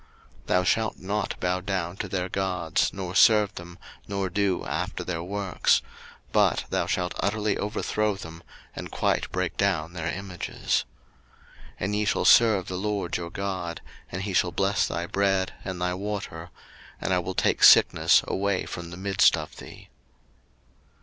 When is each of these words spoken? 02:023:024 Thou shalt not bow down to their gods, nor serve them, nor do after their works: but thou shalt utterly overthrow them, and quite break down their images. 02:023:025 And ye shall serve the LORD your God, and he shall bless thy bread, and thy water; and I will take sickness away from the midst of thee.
02:023:024 0.45 0.45
Thou 0.47 0.63
shalt 0.63 0.97
not 0.97 1.39
bow 1.39 1.61
down 1.61 1.95
to 1.95 2.07
their 2.07 2.27
gods, 2.27 2.89
nor 2.91 3.13
serve 3.13 3.53
them, 3.53 3.77
nor 4.07 4.31
do 4.31 4.65
after 4.65 5.03
their 5.03 5.21
works: 5.21 5.83
but 6.31 6.63
thou 6.71 6.87
shalt 6.87 7.13
utterly 7.19 7.55
overthrow 7.55 8.15
them, 8.15 8.41
and 8.75 8.89
quite 8.89 9.31
break 9.31 9.57
down 9.57 9.93
their 9.93 10.07
images. 10.07 10.85
02:023:025 11.73 11.75
And 11.81 11.95
ye 11.97 12.05
shall 12.05 12.25
serve 12.25 12.67
the 12.67 12.77
LORD 12.77 13.17
your 13.17 13.29
God, 13.29 13.81
and 14.11 14.23
he 14.23 14.33
shall 14.33 14.51
bless 14.51 14.87
thy 14.87 15.05
bread, 15.05 15.53
and 15.63 15.79
thy 15.79 15.93
water; 15.93 16.49
and 16.99 17.13
I 17.13 17.19
will 17.19 17.35
take 17.35 17.61
sickness 17.63 18.23
away 18.27 18.65
from 18.65 18.89
the 18.89 18.97
midst 18.97 19.37
of 19.37 19.55
thee. 19.57 19.89